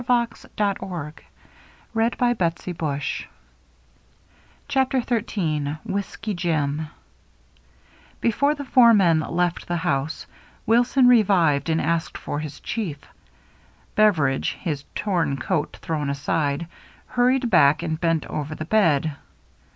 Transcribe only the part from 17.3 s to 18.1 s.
back and